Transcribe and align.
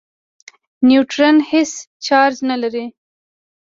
نیوټرون 0.87 1.37
هېڅ 1.51 1.71
چارج 2.05 2.35
نه 2.49 2.55
لري. 2.61 2.85